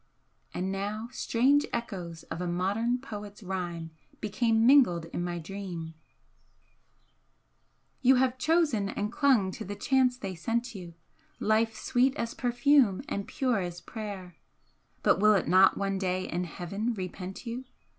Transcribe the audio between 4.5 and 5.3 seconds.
mingled in